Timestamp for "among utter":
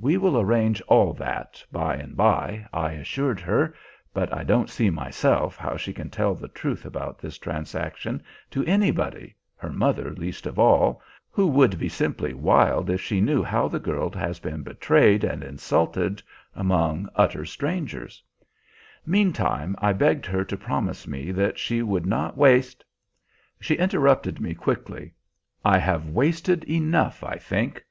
16.56-17.44